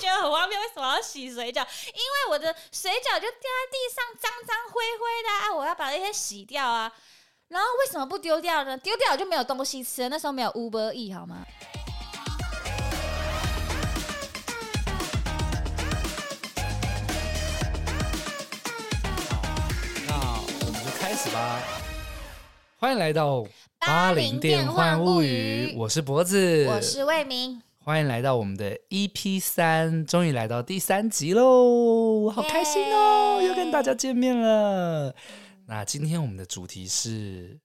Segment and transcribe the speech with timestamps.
[0.00, 1.60] 觉得很荒谬，为什么要洗水饺？
[1.88, 6.90] 因为我的水饺就掉在地上，脏脏灰灰的啊，我要把那些洗掉啊。
[7.48, 8.78] 然后为什么不丢掉呢？
[8.78, 10.08] 丢掉就没有东西吃了。
[10.08, 11.44] 那时候没有 Uber E 好吗？
[19.28, 19.42] 好，
[20.06, 20.14] 那
[20.66, 21.60] 我们就开始吧。
[22.78, 23.44] 欢迎来到
[23.80, 27.60] 八零电幻物语，我是脖子，我是魏明。
[27.90, 35.12] 欢迎来到我们的 EP 三，终于来到第三集喽，好开心哦，又跟大家见面了。
[35.66, 37.58] 那今天我们的主题是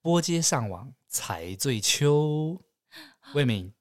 [0.00, 2.56] 拨接上网才最秋。
[3.34, 3.74] 魏明，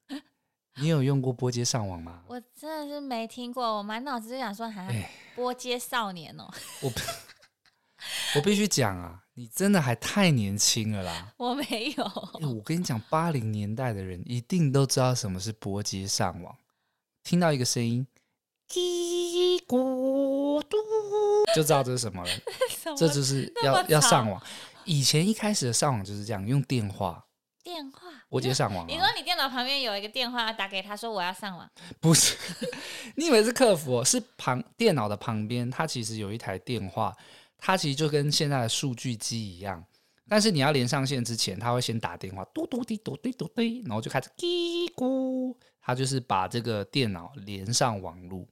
[0.81, 2.23] 你有用过拨接上网吗？
[2.27, 6.49] 我真的是没听过，我满脑子就想说，还拨接少年哦。
[6.81, 6.89] 我
[8.35, 11.33] 我必须讲啊，你真的还太年轻了啦。
[11.37, 12.03] 我没有。
[12.47, 16.55] 我跟你讲，八零年代的人一定都知道什么是拨接上网，
[17.23, 18.05] 听到一个声音。
[18.67, 20.77] 嘀咕嘟，
[21.55, 22.29] 就知道这是什么了。
[22.97, 24.41] 这就是要要上网。
[24.83, 27.23] 以前一开始的上网就是这样，用电话。
[27.63, 28.87] 电话我接上网，啊。
[28.87, 31.69] 你说你电脑旁边有一个电话，打给他说我要上网。
[32.01, 32.35] 不是，
[33.15, 34.03] 你以为是客服？
[34.03, 37.15] 是旁电脑的旁边，它其实有一台电话，
[37.57, 39.83] 它其实就跟现在的数据机一样。
[40.29, 45.55] 但是你要连上线之前，它会先打电话，嘟嘟滴嘟滴嘟滴，然后就开始嘀咕。
[45.81, 48.45] 它就是把这个电脑连上网络。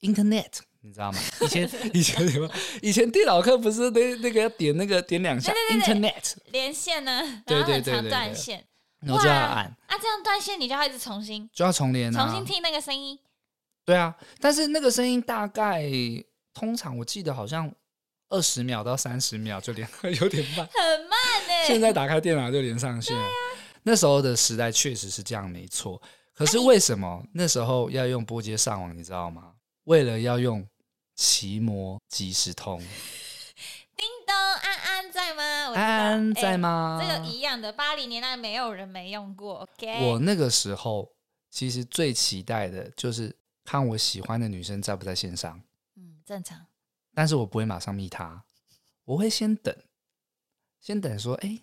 [0.00, 1.18] Internet，你知道吗？
[1.42, 2.50] 以前 以前什么？
[2.82, 8.66] 以前电脑课不是那那个要点那个点两下对对对对，Internet 连线呢，对对对对，断线，
[9.00, 13.16] 然后就要按啊，这样断线你就要一直重新就要重连，啊，重新听那个声音。
[13.84, 15.84] 对啊，但是那个声音大概
[16.52, 17.70] 通常我记得好像
[18.30, 19.86] 二十秒到三十秒就连，
[20.20, 21.10] 有点慢，很慢
[21.46, 21.66] 呢，欸。
[21.66, 23.14] 现在打开电脑就连上线
[23.82, 26.00] 那时候的时代确实是这样，没错。
[26.34, 28.96] 可是为什么那时候要用波接上网？
[28.96, 29.52] 你知道吗？
[29.84, 30.66] 为了要用
[31.16, 32.78] 奇摩即时通，
[33.96, 35.42] 叮咚，安安在吗？
[35.74, 36.98] 安安在吗？
[37.02, 39.66] 欸，这个一样的，八零年代没有人没用过。
[39.76, 41.10] OK，我那个时候
[41.50, 43.34] 其实最期待的就是
[43.64, 45.60] 看我喜欢的女生在不在线上。
[45.96, 46.66] 嗯，正常。
[47.14, 48.44] 但是我不会马上密他，
[49.04, 49.74] 我会先等，
[50.80, 51.60] 先等说，哎，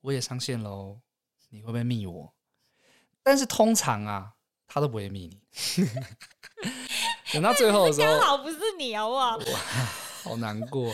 [0.00, 1.00] 我也上线喽，
[1.48, 2.34] 你会不会密我？
[3.22, 4.34] 但是通常啊，
[4.66, 5.40] 他都不会密你。
[7.32, 9.36] 等到最后的时候，刚好不是你好不好？
[9.36, 9.58] 哇，
[10.22, 10.92] 好难过。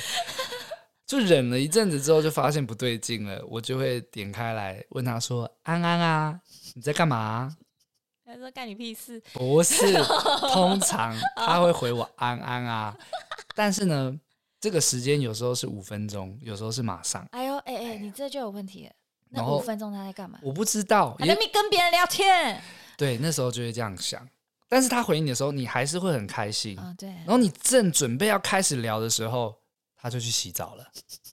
[1.07, 3.45] 就忍了一阵子之后，就发现不对劲了。
[3.47, 6.41] 我就会点开来问他说：“安安啊，
[6.75, 7.57] 你在干嘛？”
[8.27, 9.95] 他说：“干你屁事。”不是，
[10.53, 12.97] 通常他会回我“安安啊”，
[13.55, 14.13] 但是呢，
[14.61, 17.25] 这个时间有时候是五分钟，有时候是马上。
[17.31, 18.93] 哎呦，哎哎，你这就有问题了。
[19.29, 20.41] 那五分钟他在干嘛？
[20.43, 22.61] 我不知道，还在跟别人聊天。
[22.97, 24.29] 对，那时候就会这样想。
[24.69, 26.77] 但是他回你的时候，你还是会很开心。
[26.79, 27.09] 哦，对。
[27.09, 29.55] 然后你正准备要开始聊的时候，
[29.97, 30.85] 他就去洗澡了。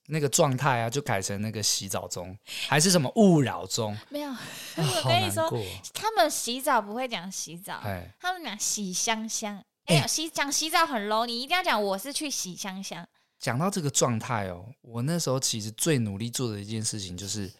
[0.07, 2.37] 那个状态啊，就改成那个洗澡中，
[2.67, 3.97] 还是什么勿扰中？
[4.09, 4.29] 没有。
[4.75, 5.49] 我跟你说，
[5.93, 7.81] 他们洗澡不会讲洗澡，
[8.19, 9.63] 他们讲洗香香。
[9.85, 13.07] 哎，洗讲洗澡很 low，你一定要讲我是去洗香香。
[13.39, 17.51] 讲到这个状态哦，我那时候其实最努力做的一件事情就是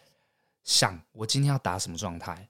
[0.64, 2.48] 想，我今天要打什么状态。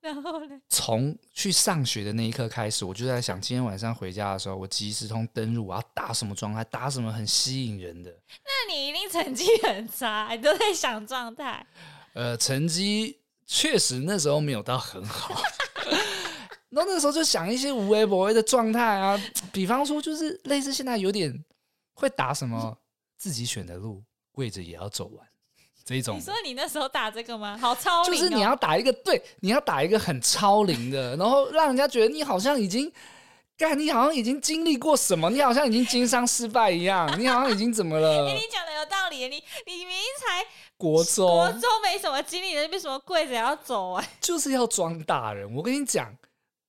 [0.02, 0.58] 然后呢？
[0.68, 8.10] 从去上学的那一刻开始，我就在想，今天晚上回家的时候，我即时通登入，我要打什么状态，打什么很吸引人的。
[8.10, 11.66] 那你一定成绩很差， 你都在想状态。
[12.14, 15.42] 呃，成绩确实那时候没有到很好。
[16.70, 19.20] 然后那时候就想一些无微不微的状态啊，
[19.52, 21.44] 比方说就是类似现在有点
[21.92, 22.78] 会打什么
[23.18, 25.29] 自己选的路，跪着也要走完。
[25.90, 27.58] 这一种，你说你那时候打这个吗？
[27.60, 28.14] 好超龄哦！
[28.14, 32.92] 就是你要打一个对，你要打一个很超龄的，然后让人家觉得你好像已经，
[33.58, 38.24] 干，你好像已经经历过什么，你好像已经经商失败一样， 你好像已经怎么了？
[38.24, 40.46] 欸、你讲的有道理，你你明明才
[40.76, 44.04] 国中，国中没什么经历，为什么跪着要走啊？
[44.20, 45.52] 就是要装大人。
[45.52, 46.14] 我跟你讲，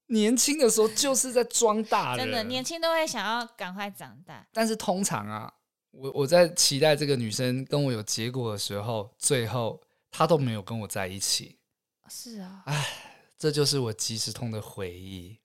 [0.08, 4.44] 年轻的时候就是在装大人，真的，年轻都会想要赶快长大。
[4.52, 5.54] 但是通常啊。
[5.92, 11.58] 我我在期待这个女生跟我有结果的时候，最后她都没有跟我在一起。
[12.10, 12.86] 是啊，哎，
[13.38, 15.38] 这就是我即时通的回忆。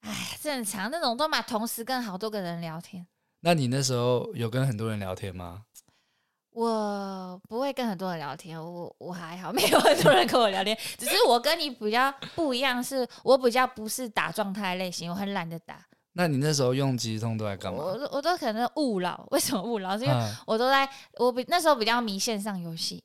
[0.00, 3.06] 哎，正常那种都嘛，同时跟好多个人聊天。
[3.40, 5.64] 那你那时候有跟很多人聊天吗？
[6.54, 10.78] 我不会跟很多人聊天，我我还好， 没有很多人跟我聊天。
[10.96, 15.84] 只是我跟你比较不一样，是我比较不是打状态类型，我很懒得打。
[16.14, 17.78] 那你那时候用即时通都在干嘛？
[17.78, 19.98] 我我都可能误扰，为什么误扰？
[19.98, 20.88] 是因为我都在，
[21.18, 23.02] 我比那时候比较迷线上游戏。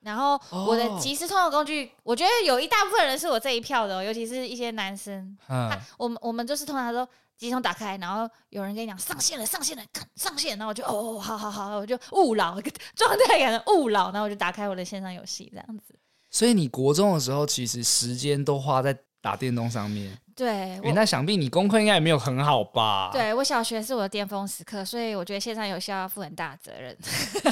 [0.00, 5.38] 然后我的即时通的工具，我觉得有一大部分人是我这一票的，尤其是一些男生。
[5.48, 9.82] 嗯，我们我们就是通常说即时通打开，然后有人跟你讲上线了，上线了，
[10.16, 12.60] 上线，然后我就哦，好好好，我就误扰，
[12.96, 15.94] 状态感的误扰，然后我就打开我的线上游戏这样子。
[16.32, 20.18] 所以你国中的时候，其实时间都花在打电动上面。
[20.34, 23.10] 对，欸、那想必你功课应该也没有很好吧？
[23.12, 26.96] 对，我小学是我的巅峰时刻，所以我觉得线上游戏要负很大的责任。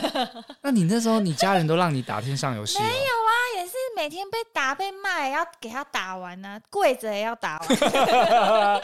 [0.63, 2.79] 那你那时候，你家人都让你打线上游戏？
[2.83, 7.69] 没有啊，也是每天被打被骂，也要给他打完呢、啊，跪着也要打完。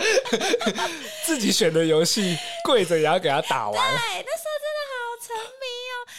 [1.24, 3.72] 自己选的游戏，跪着也要给他打完。
[3.72, 5.55] 对，那时候真的好沉迷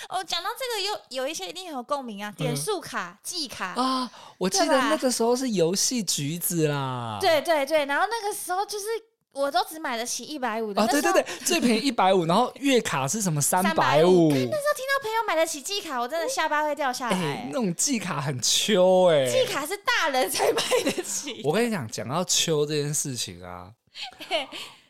[0.09, 0.19] 哦。
[0.19, 7.17] 哦，讲到这个，有有一些一定很有共鸣啊，点数卡、季、嗯、卡啊，我记得那个时候是游戏橘子啦。
[7.21, 8.85] 对对对，然后那个时候就是
[9.31, 10.81] 我都只买得起一百五的。
[10.81, 14.29] 啊，对对对，最便宜一百五，然后月卡是什么三百五？
[14.31, 17.17] 那时候听到朋友买得起季卡，我真的下巴会掉下来。
[17.17, 21.41] 欸、那种季卡很秋哎、欸，季卡是大人才买得起。
[21.45, 23.71] 我跟你讲，讲到秋这件事情啊，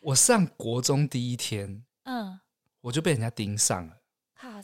[0.02, 2.40] 我上国中第一天，嗯，
[2.80, 3.97] 我就被人家盯上了。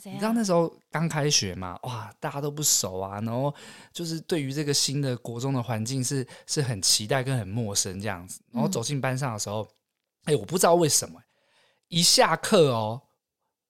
[0.04, 1.78] 你知道那时候刚开学嘛？
[1.82, 3.52] 哇，大家都不熟啊，然后
[3.92, 8.40] 就是对于这个新的国中的环境是是很期待跟很陌生这样子。
[8.52, 9.62] 然后走进班上的时候，
[10.24, 11.20] 哎、嗯欸，我不知道为什么，
[11.88, 13.02] 一下课哦，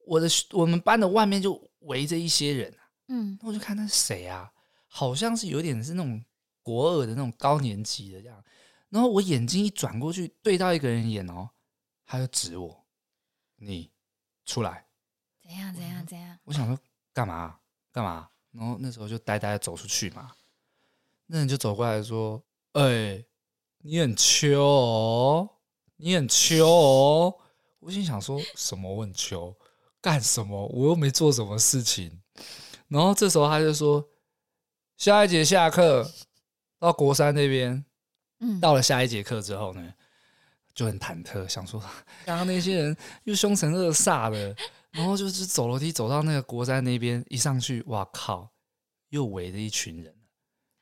[0.07, 2.75] 我的我们班的外面就围着一些人，
[3.09, 4.53] 嗯，那我就看那是谁啊？
[4.87, 6.23] 好像是有点是那种
[6.63, 8.45] 国二的那种高年级的这样。
[8.91, 11.49] 然后我眼睛一转过去，对到一个人眼哦，
[12.05, 12.85] 他就指我，
[13.57, 13.91] 你
[14.45, 14.85] 出来。
[15.45, 16.39] 怎样怎样怎样？
[16.45, 16.79] 我想说
[17.13, 17.57] 干嘛
[17.93, 18.29] 干嘛？
[18.51, 20.33] 然后那时候就呆呆的走出去嘛。
[21.27, 22.43] 那人就走过来说
[22.73, 23.27] ：“哎、欸，
[23.79, 25.49] 你很秋哦，
[25.97, 27.35] 你很秋哦。”
[27.81, 28.93] 我心想说什么？
[28.93, 29.55] 我很秋
[30.01, 30.67] 干什么？
[30.69, 32.21] 我又没做什么事情。
[32.89, 34.07] 然后这时候他就说
[34.97, 36.11] ：“下一节下课
[36.79, 37.85] 到国三那边。”
[38.41, 39.95] 嗯，到了下一节课之后呢，
[40.75, 41.81] 就很忐忑，想说
[42.27, 44.55] 刚刚那些人又凶神恶煞的。
[44.95, 48.51] 然后就是走楼梯走到那个国三那边，一上去，哇靠，
[49.11, 50.15] 又围着一群人，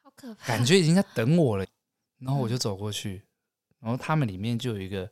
[0.02, 1.66] 好可怕，感觉已经在等我了。
[2.18, 3.24] 然后我就走过去，
[3.80, 5.10] 然后他们里面就有一个，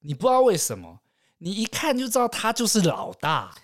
[0.00, 0.98] 你不知道为什么，
[1.38, 3.54] 你一看就知道他就是老大。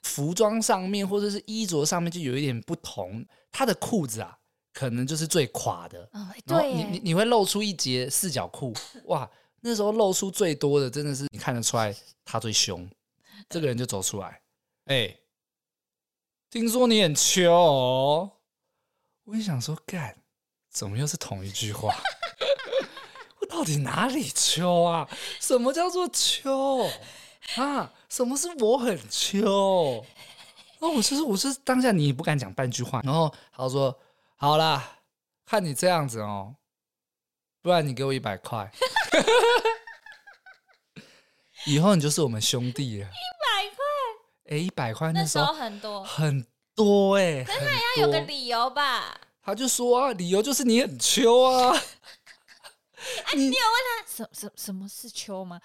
[0.00, 4.38] 服装上面或者是衣着上面就有一点不同，他的裤子啊，
[4.72, 6.08] 可能就是最垮的。
[6.12, 8.72] 哦，对，你你你会露出一截四角裤，
[9.06, 9.28] 哇，
[9.60, 11.94] 那时候露出最多的真的是你看得出来
[12.24, 12.88] 他最凶。
[13.48, 14.42] 这个人就走出来，
[14.86, 15.20] 哎、欸，
[16.50, 18.32] 听说你很秋哦，
[19.24, 20.16] 我也想说，干，
[20.70, 21.94] 怎么又是同一句话？
[23.40, 25.08] 我到底哪里秋啊？
[25.40, 26.88] 什么叫做秋
[27.56, 27.92] 啊？
[28.08, 30.04] 什么是我很秋？
[30.80, 33.98] 哦，我就是，我是当下你也不敢讲半句话，然后他说，
[34.36, 35.00] 好啦，
[35.44, 36.56] 看你这样子哦，
[37.60, 38.70] 不然你给我一百块，
[41.66, 43.06] 以后你就是我们兄弟了。
[43.06, 43.84] 一百块
[44.50, 49.18] 哎，一百块那时候很多很多哎，可是他也要有个理由吧？
[49.42, 51.76] 他就说啊，理由就是你很秋啊。
[53.24, 55.60] 哎，你有问他什什什么是秋吗？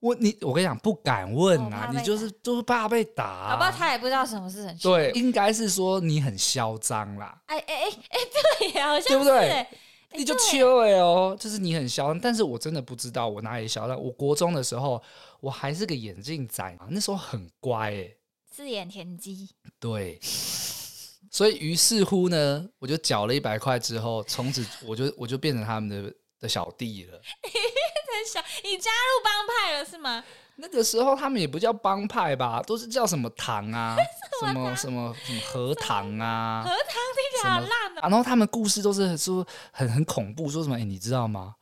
[0.00, 3.50] 我你我跟你讲，不敢问啊，你就是就是怕被打。
[3.50, 4.90] 好吧，他也不知道什么是很秋。
[4.90, 7.40] 对，应该是说你很嚣张啦。
[7.46, 8.18] 哎哎哎哎，
[8.58, 9.66] 对呀，好像对不对？
[10.16, 14.00] 你就秋哎哦，就是你很嚣张，但是我真的不知道我哪里嚣张。
[14.00, 15.02] 我国中的时候，
[15.40, 18.14] 我还是个眼镜仔嘛，那时候很乖哎。
[18.50, 19.50] 四眼田鸡，
[19.80, 20.18] 对，
[21.28, 27.20] 所以于是乎呢，我就缴了一百块之后，从此我就我就变成他们的的小弟了。
[27.42, 27.62] 你 变
[28.06, 30.24] 成小，你加入帮派了是吗？
[30.56, 33.96] 那个时候他们也不叫帮派吧，都是叫什么堂啊，
[34.40, 38.00] 什么什么什么荷堂啊，荷堂听起来好烂啊。
[38.02, 40.76] 然后他们故事都是说很很恐怖，说什么？
[40.76, 41.56] 哎，你知道吗？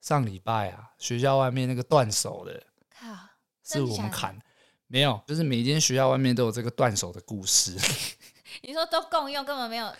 [0.00, 2.62] 上礼拜啊，学校外面那个断手的，
[2.98, 3.06] 靠，
[3.62, 4.38] 是我们砍。
[4.86, 7.74] 没有，就是每一间学校外面都有这个断手的故事。
[8.62, 9.92] 你说都共用，根本没有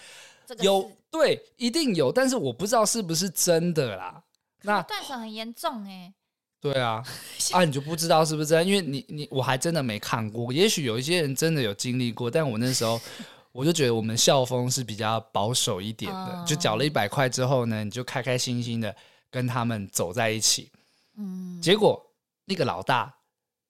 [0.46, 4.22] 这个有对，一定有，但是我不知道是不是真的啦。
[4.62, 6.14] 那断手很严重哎、欸。
[6.72, 7.04] 对啊，
[7.52, 8.64] 啊，你就不知道是不是真的？
[8.64, 10.50] 因为你你我还真的没看过。
[10.50, 12.98] 也许有一些人真的有经历过，但我那时候
[13.52, 18.96] 我就觉得我们校风是比较保守一点的，嗯、就缴了一百块之后呢，你就开开心心的
[19.30, 20.70] 跟他们走在一起。
[21.18, 22.02] 嗯，结果
[22.46, 23.14] 那个老大。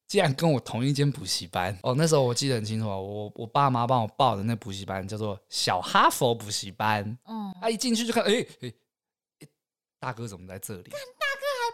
[0.07, 1.95] 竟然跟我同一间补习班哦！
[1.97, 7.03] 那时候我记得很清楚，我我爸妈帮我报的那补习班叫做小哈佛补习班。
[7.25, 8.73] 嗯，他一进去就看，哎哎，
[9.99, 10.91] 大哥怎么在这里？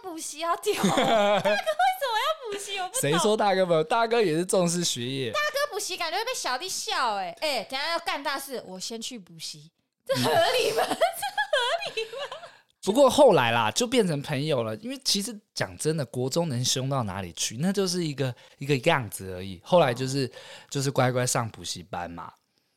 [0.03, 0.55] 补习啊？
[0.57, 0.75] 屌！
[0.83, 1.55] 大哥为
[2.01, 2.79] 什么要补习？
[2.79, 3.01] 我不懂。
[3.01, 3.85] 谁说大哥没有？
[3.85, 5.31] 大哥也是重视学业。
[5.31, 9.71] 大哥补补习感觉会被小弟笑哎、欸、哎、欸，等下要干大事，我先去补习，
[10.07, 10.83] 这合理吗？
[10.87, 12.37] 嗯、这合理吗？
[12.85, 14.77] 不过后来啦，就变成朋友了。
[14.77, 17.57] 因为其实讲真的，国中能凶到哪里去？
[17.57, 19.59] 那就是一个一个样子而已。
[19.65, 20.31] 后来就是、哦、
[20.69, 22.31] 就是乖乖上补习班嘛。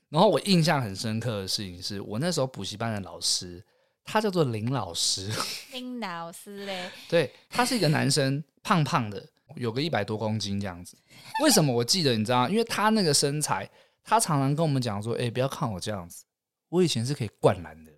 [0.07, 3.61] 然后我印象很深刻的事情是，我那时候补习班的老师，
[4.03, 5.31] 他叫做林老师。
[5.71, 6.89] 林老师嘞？
[7.09, 10.97] 对，他是一个男生，胖胖的，有个一百多公斤这样子。
[11.41, 12.15] 为什么我记得？
[12.15, 12.49] 你知道吗？
[12.49, 13.69] 因为他那个身材，
[14.03, 16.25] 他常常跟我们讲说：“哎，不要看我这样子，
[16.69, 17.91] 我以前是可以灌篮的。”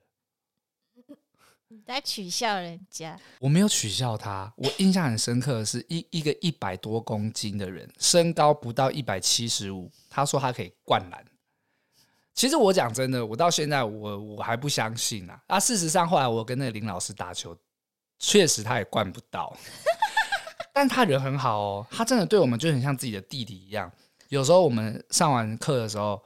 [1.68, 3.20] 你在取笑人家？
[3.40, 4.54] 我没有取笑他。
[4.56, 11.26] 我印象很深刻的是一一个一百多公斤的人，身高不到一百七十五，他说他可以灌篮。
[12.36, 15.42] 其实我讲真的，我到现在我我还不相信啊。
[15.48, 17.58] 啊，事实上后来我跟那个林老师打球，
[18.20, 19.56] 确实他也灌不到。
[20.74, 23.92] 但他人很好哦，他真的对我们就很像自己的弟弟一样。
[24.30, 26.22] 有时候我们上完课的时候。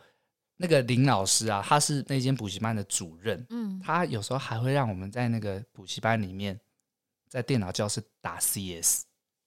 [0.62, 3.48] 那个林老师啊，他是那间补习班的主任。
[3.50, 6.60] 嗯，他有时候还会让我们在那个补习班里面，
[7.30, 9.04] 在电脑教室打 CS。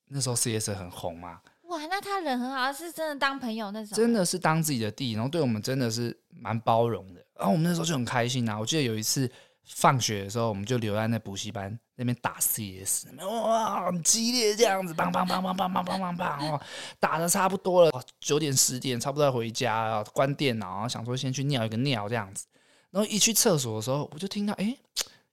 [0.06, 1.42] 那时候 CS 很红嘛。
[1.72, 3.96] 哇，那他人很好，是真的当朋友那种。
[3.96, 7.24] 真的是当自己的弟，然后对我们真的是蛮包容的。
[7.36, 8.58] 然后我们那时候就很开心啊。
[8.58, 9.30] 我记得有一次
[9.64, 11.78] 放学的时候，我们就留在那补习班。
[11.94, 16.60] 那边打 CS，哇，很激烈这样子，砰砰砰砰砰砰砰砰砰，哦，
[16.98, 22.46] 打的差不多了，九点十点差不多要回家，关电脑，想说先去尿一个尿这样子，
[22.90, 24.76] 然后一去厕所的时候，我就听到，哎，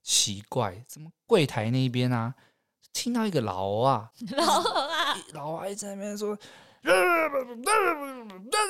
[0.04, 2.32] 奇怪，怎么柜台那边啊，
[2.92, 4.99] 听到一个老啊， 老啊，
[5.32, 6.38] 老啊一直在那边说，
[6.82, 7.28] 那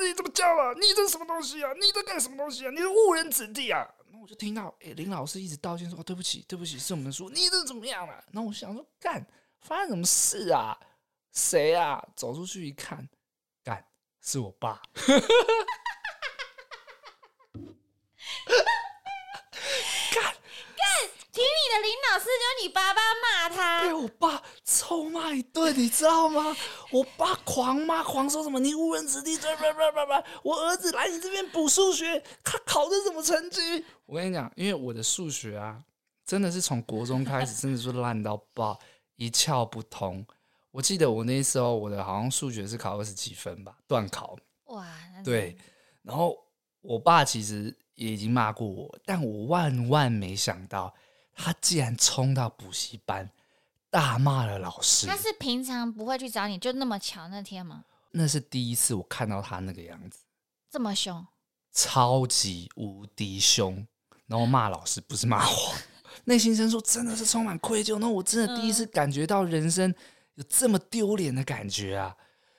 [0.05, 0.73] 你怎么叫啊？
[0.73, 1.71] 你这是什么东西啊？
[1.73, 2.71] 你在干什么东西啊？
[2.71, 3.87] 你是误人子弟啊！
[4.11, 8.23] 那我就听到，哎、林老师一直道歉说：“对不起，对不起，是我们输。”你这怎么样了、啊？
[8.31, 9.25] 然后我想说，干，
[9.61, 10.77] 发生什么事啊？
[11.31, 12.03] 谁啊？
[12.15, 13.07] 走出去一看，
[13.63, 13.85] 干，
[14.21, 14.81] 是我爸。
[21.31, 26.53] 听你的林老师，就你爸爸骂他，被我爸臭骂一顿，你知道吗？
[26.91, 30.27] 我爸狂骂，狂说什么你误人子弟，叭叭叭叭叭！
[30.43, 33.85] 我儿子来你这边补数学，他考的什么成绩？
[34.05, 35.81] 我跟你讲，因为我的数学啊，
[36.25, 38.77] 真的是从国中开始，真的是烂到爆，
[39.15, 40.25] 一窍不通。
[40.71, 44.37] 我记得我那时候，我的好像数学是考二十几分吧，段考。
[44.65, 44.85] 哇，
[45.23, 45.55] 对。
[46.03, 46.37] 然后
[46.81, 50.93] 我爸其实也已经骂过我，但我万万没想到。
[51.35, 53.29] 他竟然冲到补习班，
[53.89, 55.07] 大骂了老师。
[55.07, 57.85] 他是平常不会去找你，就那么巧那天吗？
[58.11, 60.19] 那是第一次我看到他那个样子，
[60.69, 61.25] 这么凶，
[61.71, 63.87] 超级无敌凶。
[64.27, 65.73] 然后骂老师，不是骂我，
[66.23, 67.99] 内心深处真的是充满愧疚。
[67.99, 69.93] 那我真的第一次感觉到人生
[70.35, 72.15] 有这么丢脸的感觉啊！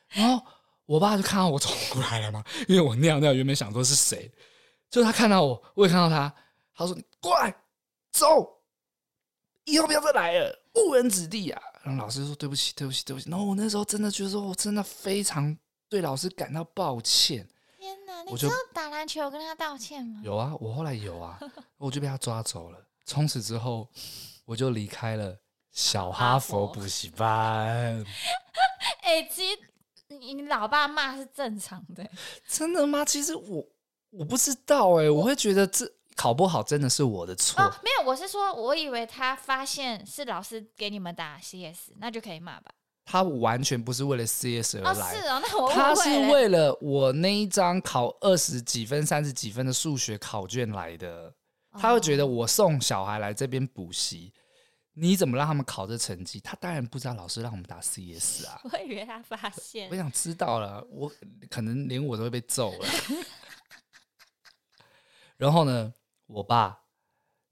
[0.09, 0.45] 然后
[0.85, 4.31] 我爸就看到我冲过来了嘛， 因为我尿尿原本想说是谁，
[4.91, 6.35] 就他看到我，我也看到他，
[6.75, 7.55] 他说：“你过来，
[8.11, 8.61] 走。”
[9.65, 11.63] 以后不要再来了，误人子弟啊！
[11.85, 13.31] 然后老师说对不起，对不起，对不起。
[13.31, 15.57] 然后我那时候真的觉得说，我真的非常
[15.89, 17.47] 对老师感到抱歉。
[17.79, 20.21] 天哪，你知道打篮球跟他道歉吗？
[20.25, 21.39] 有啊，我后来有啊，
[21.79, 22.79] 我就被他抓走了。
[23.05, 23.89] 从此之后，
[24.45, 25.37] 我就离开了
[25.71, 28.05] 小哈佛补习班。
[29.03, 29.59] 哎、欸，其实
[30.09, 32.09] 你你老爸骂是正常的。
[32.49, 33.05] 真的吗？
[33.05, 33.65] 其实我
[34.11, 35.85] 我不知道哎、欸，我会觉得这。
[36.23, 37.61] 考不好真的是我的错。
[37.61, 42.71] 哦，没有，我是说，我以为他发现是老师给你们打 CS，那就可以骂吧。
[43.05, 44.91] 他完全不是为了 CS 而来。
[44.93, 51.35] 哦，是哦，那我他是为了我那一张考二十几分、三十几分的数学考卷来的。
[51.73, 54.33] 他会觉得我送小孩来这边补习，
[54.93, 56.39] 你怎么让他们考这成绩？
[56.39, 58.61] 他当然不知道老师让我们打 CS 啊。
[58.71, 59.91] 我以为他发现。
[59.91, 61.11] 我想知道了，我
[61.51, 62.87] 可能连我都会被揍了。
[65.37, 65.93] 然后呢？
[66.33, 66.79] 我爸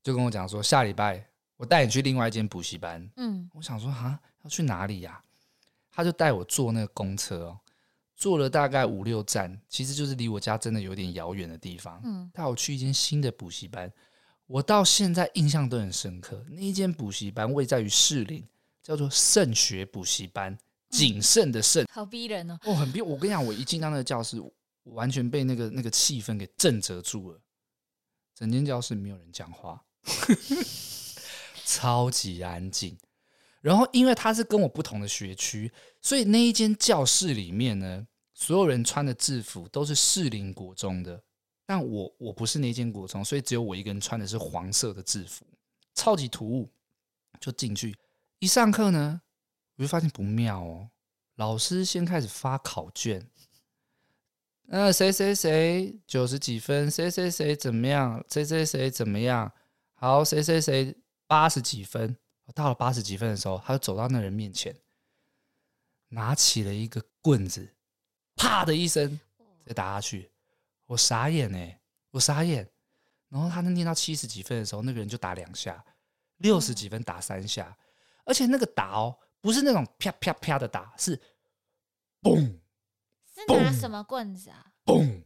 [0.03, 1.25] 就跟我讲说，下礼拜
[1.57, 3.09] 我带你去另外一间补习班。
[3.17, 5.23] 嗯，我想说啊，要去哪里呀？
[5.91, 7.61] 他就带我坐那个公车哦，
[8.17, 12.01] 坐了大概五六站，其实就是离我家真的有点遥远的地方。
[12.05, 13.93] 嗯，带我去一间新的补习班，
[14.47, 16.43] 我到现在印象都很深刻。
[16.49, 18.43] 那一间补习班位在于士林，
[18.83, 20.57] 叫做圣学补习班，
[20.89, 22.59] 谨慎的慎，好逼人哦。
[22.65, 23.03] 哦，很逼。
[23.03, 24.51] 我跟你讲，我一进到那个教室，我
[24.85, 27.39] 完全被那个那个气氛给震慑住了。
[28.41, 29.85] 整间教室没有人讲话，
[31.67, 32.97] 超级安静。
[33.61, 35.71] 然后，因为他是跟我不同的学区，
[36.01, 41.23] 所以那一间教室里面呢，所有人穿的制服都是士林国中的。
[41.67, 45.45] 但我我不是那间国中，所以只有我一个人穿的是黄色的制服，
[45.95, 46.73] 超级突兀。
[47.39, 47.95] 就进去
[48.39, 49.21] 一上课呢，
[49.77, 50.89] 我就发现不妙哦。
[51.37, 53.29] 老师先开始发考卷。
[54.73, 59.53] 那，谁谁谁九十几分，谁谁谁怎么样，谁谁谁怎么样，
[59.95, 60.97] 好，谁谁谁
[61.27, 62.17] 八十几分。
[62.55, 64.73] 到了八十几分的时候，他就走到那人面前，
[66.11, 67.75] 拿起了一个棍子，
[68.37, 69.19] 啪的一声，
[69.67, 70.31] 再打下去。
[70.87, 71.81] 我傻眼哎，
[72.13, 72.71] 我傻眼。
[73.29, 75.85] 然后他能念到七十几分的时候，那个人就打两下，
[76.37, 77.77] 六十几分打三下，
[78.25, 81.21] 而且那个打哦，不是那种啪啪啪的打，是
[82.23, 82.57] 嘣。
[83.49, 84.67] 是拿什么棍子啊？
[84.85, 85.23] 嘣！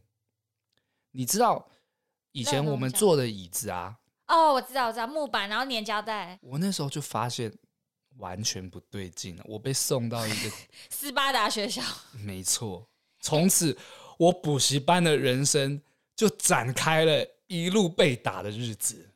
[1.11, 1.69] 你知道
[2.31, 3.97] 以前我们坐的椅子啊？
[4.27, 6.37] 哦，我知道，我知道木板，然后粘胶带。
[6.41, 7.53] 我那时候就发现
[8.17, 10.51] 完全不对劲了，我被送到一个
[10.89, 11.81] 斯巴达学校。
[12.23, 12.87] 没错，
[13.19, 13.77] 从此
[14.17, 15.81] 我补习班的人生
[16.15, 19.09] 就展开了一路被打的日子。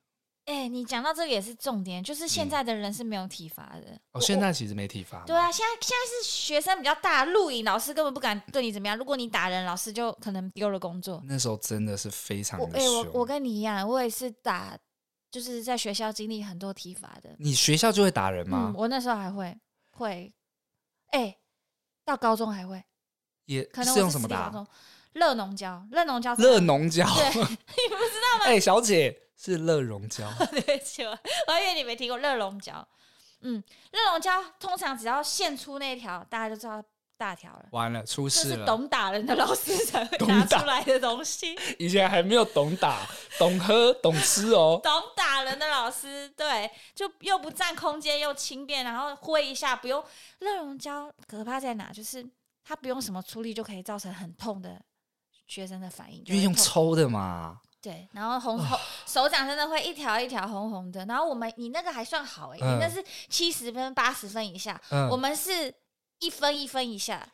[0.49, 3.91] 哎、欸，你讲到这个也是重点，就是现在的人是没有体罚的。
[3.91, 5.23] 嗯、哦，现在其实没体罚。
[5.23, 8.97] 对啊，现在现在是学生比较大，录影老师根本不敢对你怎么样。
[8.97, 11.21] 如果你打人，老师就可能丢了工作。
[11.25, 12.79] 那时候真的是非常的。
[12.79, 14.75] 哎、欸，我我跟你一样，我也是打，
[15.29, 17.29] 就是在学校经历很多体罚的。
[17.37, 18.71] 你学校就会打人吗？
[18.71, 19.55] 嗯、我那时候还会
[19.91, 20.33] 会，
[21.11, 21.39] 哎、欸，
[22.03, 22.83] 到高中还会。
[23.45, 24.51] 也可能是用什么打？
[25.13, 27.05] 热熔胶，热熔胶，热熔胶。
[27.05, 28.45] 对， 你不知道吗？
[28.45, 29.17] 哎、欸，小姐。
[29.41, 31.13] 是热熔胶，对不起，我
[31.53, 32.85] 以为你没听过热熔胶。
[33.39, 36.83] 嗯，热熔胶通常只要现出那条，大家就知道
[37.15, 37.65] 大条了。
[37.71, 38.57] 完了，出事了。
[38.57, 41.57] 是懂打人的老师才会拿出来的东西。
[41.79, 43.07] 以前还没有懂打，
[43.39, 44.77] 懂喝，懂吃哦。
[44.83, 50.03] 懂打人的老师，对，就又不占空间，又轻便，然后挥一下不用。
[50.39, 51.93] 热熔胶可怕在哪？
[51.93, 52.29] 就是
[52.65, 54.81] 它不用什么出力就可以造成很痛的
[55.49, 57.59] 学生的反应，因为用抽的嘛。
[57.81, 61.05] 对，然后红红手掌真的会一条一条红红的。
[61.05, 65.73] 然后我们你那个还算好哎、欸，嗯、你那是七十分八十分以下，嗯、我们是
[66.19, 67.27] 一分一分以下。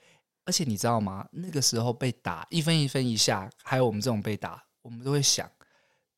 [0.45, 1.27] 而且你知道吗？
[1.31, 5.49] 那个时候被打一分一分以下，还有我们这种被打，我们都会想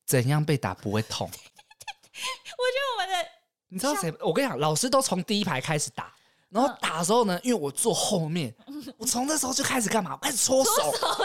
[0.06, 1.26] 怎样被打不会痛。
[1.26, 3.28] 我觉得我们的，
[3.68, 4.14] 你知道谁？
[4.20, 6.12] 我跟你讲，老师都从第一排开始打，
[6.50, 8.54] 然后打的时候呢，因为我坐后面，
[8.98, 10.12] 我从那时候就开始干嘛？
[10.12, 10.70] 我开始搓手。
[10.72, 11.24] 搓手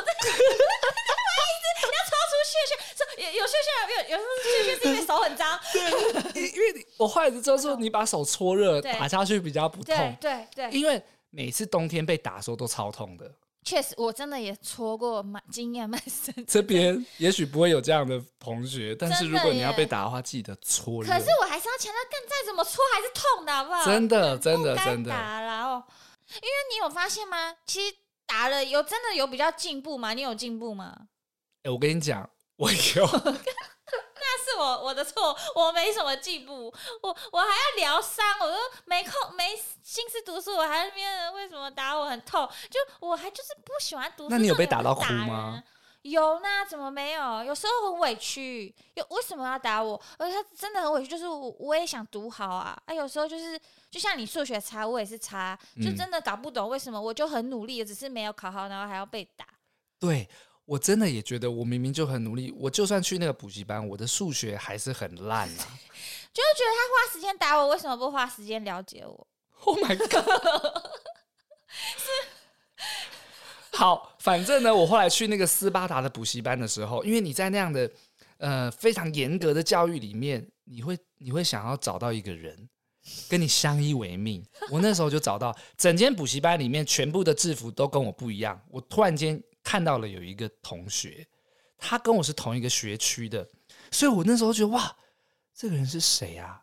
[3.18, 3.70] 有有 血血
[4.10, 5.82] 有有时候些些是因为手很脏，对，
[6.50, 13.32] 因为我后来就知道说你把手搓热打下去比较不痛，对对，因为每次冬天被打的时候都超痛的。
[13.66, 16.34] 确实，我真的也搓过，蛮经验蛮深。
[16.46, 21.10] 这边也许不会有这样的同学，但是如果你要被打的话，记得搓热。
[21.10, 23.86] 可是我还是要强调，干再怎么搓还是痛的，好不好？
[23.86, 25.10] 真的真的真的。
[25.10, 25.84] 打了哦，
[26.36, 27.56] 因为你有发现吗？
[27.65, 30.13] 其实打了有真的有比较进步吗？
[30.13, 30.96] 你有进步吗？
[31.63, 32.30] 哎，我跟你讲。
[32.56, 42.48] 我有，那是我我的错， 我没什么进步，我我还要疗伤，我都没空没心思读书，我还那边为什么打我很痛？
[42.69, 44.30] 就我还就是不喜欢读书。
[44.30, 45.62] 那你有被打到哭吗？
[46.04, 47.43] 有呢，怎么没有？
[47.43, 50.00] 有时候很委屈，有为什么要打我？
[50.19, 53.60] 而且他真的很委屈，就是我我也想读好啊，啊，有时候就是
[53.93, 59.45] 就像你数学差，我也是差，就真的搞不懂为什么，我就很努力，只是没有考好，然后还要被打。
[59.99, 60.27] 对。
[60.65, 65.60] 我真的也觉得，我明明就很努力，我就算去那个补习班，我的数学还是很烂啊！
[66.32, 69.27] 就是觉得他花时间打我，为什么不花时间了解我
[69.65, 70.23] ？Oh my god！
[71.67, 72.08] 是
[73.77, 77.91] 好，反正呢，我后来去那个斯巴达的补习班的时候，因为你在那样的
[78.38, 82.69] 呃非常严格的教育里面，你会你会想要找到一个人
[83.30, 84.46] 跟你相依为命。
[84.70, 89.42] 我那时候就找到，整间补习班里面全部的制服都跟我不一样，我突然间。
[89.66, 91.26] 看到了有一个同学，
[91.78, 93.48] 他跟我是同一个学区的，
[93.92, 94.94] 所以我那时候觉得哇，
[95.56, 96.62] 这个人是谁啊？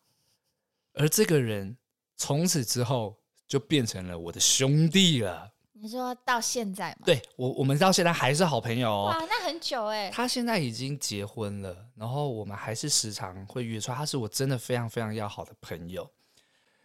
[0.93, 1.75] 而这个人
[2.19, 5.51] 从此之后就变成了我的兄弟了。
[5.73, 6.99] 你说到现在吗？
[7.07, 9.07] 对，我我们到现在还是好朋友哦。
[9.07, 10.11] 哇，那很久哎。
[10.11, 13.97] 他现在已经结婚了，然后我们还是时常会约出来。
[13.97, 16.07] 他是我真的非常非常要好的朋友。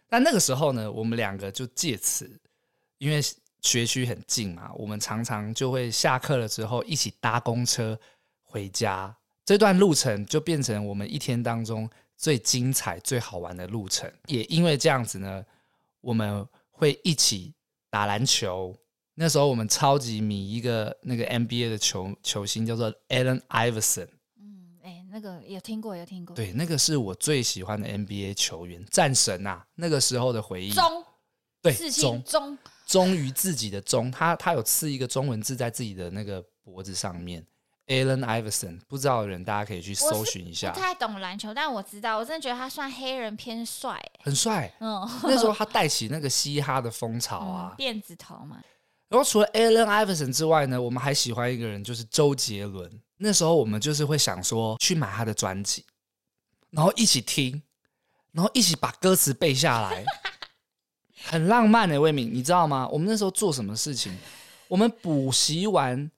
[0.08, 2.40] 但那个时候呢，我们两个就借此，
[2.98, 3.20] 因为。
[3.62, 7.98] 学区很近嘛，我们常常就会下课了之后一起搭公车
[8.44, 14.08] 回家，这段路程就变成我们一天当中最精彩、最好玩的路程。
[14.26, 15.44] 也因为这样子呢，
[16.00, 17.54] 我们会一起
[17.90, 18.76] 打篮球。
[19.14, 24.06] 那时候我们超级迷一个那个 NBA 的球球星，叫做 Allen Iverson。
[25.16, 26.36] 那个有听过，有听过。
[26.36, 29.64] 对，那个是我最喜欢的 NBA 球员，战神啊！
[29.76, 30.70] 那个时候的回忆。
[30.70, 31.04] 中，
[31.62, 32.58] 对，中中。
[32.86, 37.42] 忠于自己的忠，他他有刺一个中文字在自己的那个脖子上面。
[37.86, 40.70] Allen Iverson，不知道的人大家可以去搜寻一下。
[40.70, 44.70] 不太懂篮球，但我知道，我真的觉得他算黑人偏帅，很帅。
[44.80, 48.60] 嗯，那时候他 带起那个嘻哈的风潮啊，辫子头嘛。
[49.08, 53.00] 然后除了 Allen Iverson 之外呢，我们还喜欢一个人，就是周杰伦。
[53.18, 55.84] 那时候我们就是会想说去买他的专辑，
[56.70, 57.62] 然后一起听，
[58.32, 60.04] 然后一起把歌词背下来，
[61.24, 62.86] 很浪漫的、欸、魏敏，你知道吗？
[62.88, 64.16] 我们那时候做什么事情？
[64.68, 66.10] 我们补习完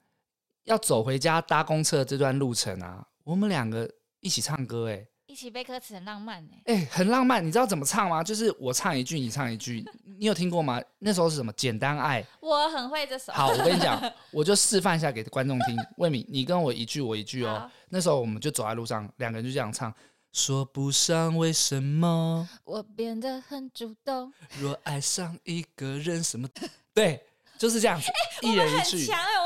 [0.65, 5.07] 要走回家搭公车这段路程啊，我们两个一起唱歌、欸，哎。
[5.29, 7.47] 一起背歌词很浪漫哎、欸，哎、欸，很浪漫。
[7.47, 8.25] 你知道怎么唱吗？
[8.25, 9.85] 就是我唱一句，你唱一句。
[10.19, 10.83] 你有听过吗？
[11.01, 11.53] 那时候是什么？
[11.53, 12.25] 简单爱。
[12.41, 13.31] 我很会这首。
[13.33, 15.77] 好，我跟你讲， 我就示范一下给观众听。
[15.99, 17.71] 魏敏，你跟我一句，我一句哦。
[17.91, 19.95] 那时候我们就走在路上，两个人就这样唱。
[20.33, 24.33] 说不上为什么，我变得很主动。
[24.59, 26.49] 若爱上一个人，什么？
[26.95, 27.23] 对。
[27.59, 28.07] 就是这样子，
[28.43, 29.05] 欸、一人一句。
[29.05, 29.38] 强哎，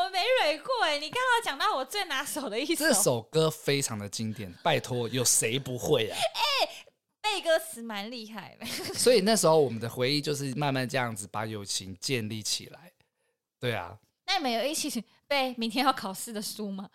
[0.58, 0.98] 过哎。
[0.98, 6.16] 你刚刚讲到我最拿手的一首，这首歌非常的经典，拜托，有谁不会啊？
[6.16, 6.86] 哎、欸，
[7.20, 8.66] 背歌词蛮厉害的。
[8.94, 12.92] 所以那时候我们的回忆就是慢慢这样子把友情建立起来。
[13.58, 13.98] 对啊。
[14.26, 16.88] 那你们有一起背明天要考试的书吗？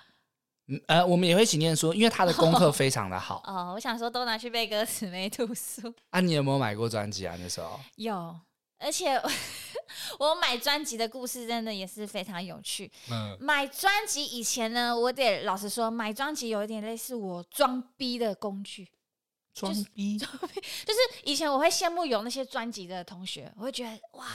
[0.70, 3.41] 嗯呃，我们也会一起念书，因为他的功课非常的好。
[3.48, 5.93] 哦，我想说都拿去背歌词没读书。
[6.10, 7.38] 啊，你有没有买过专辑啊？
[7.39, 8.38] 那时候有。
[8.80, 9.22] 而且
[10.20, 12.92] 我买专辑的故事真的也是非常有趣。
[13.12, 18.88] 嗯，买专辑以前呢，我得老实说，买专辑有一点类似我装逼的工具。
[19.54, 24.26] 装逼，装逼，就是以前我会羡慕有那些专辑的同学，我会觉得哇，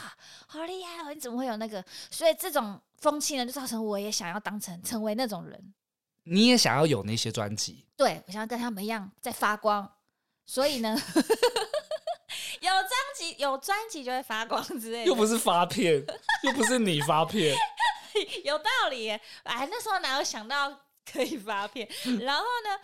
[0.49, 1.15] 好厉害哦！
[1.15, 1.85] 你怎么会有那个？
[2.11, 5.75] 所以这种风气呢，就造成我也想要当成成为那种人。
[6.25, 7.87] 你也想要有那些专辑？
[7.97, 9.89] 对，我想要跟他们一样在发光。
[10.45, 11.01] 所以呢。
[12.69, 15.05] 有专辑，有专辑就会发光之类的。
[15.05, 16.05] 又不是发片，
[16.45, 17.57] 又不是你发片，
[18.45, 19.21] 有道理耶。
[19.43, 20.73] 哎，那时候哪有想到
[21.11, 21.89] 可以发片？
[22.21, 22.79] 然后呢，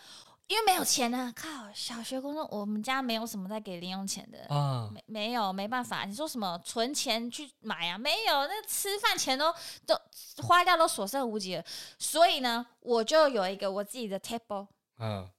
[0.49, 6.05] 因为没有钱呢，靠，小学、高中我们家没有什么在给零用钱的啊，没没有，没办法。
[6.05, 7.97] 你说什么存钱去买啊？
[7.97, 9.55] 没有，那吃饭钱都
[9.87, 9.97] 都
[10.43, 11.64] 花掉，都所剩无几了。
[11.99, 14.67] 所以呢，我就有一个我自己的 table，
[14.99, 15.31] 嗯。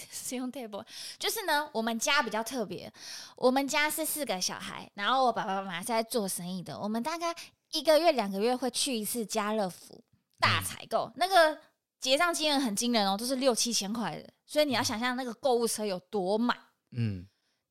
[0.10, 0.84] 使用 table
[1.18, 2.92] 就是呢，我们家比较特别，
[3.36, 7.34] 我们家是四个小孩，然后我爸爸妈妈是在做生意的，我们大概
[7.72, 10.02] 一个月两个月会去一次家乐福
[10.38, 11.58] 大采购，嗯、那个
[12.00, 16.56] 结账金额很惊人哦，都是六七千块的，所以你要想象那个购物车有多满，
[16.92, 17.26] 嗯。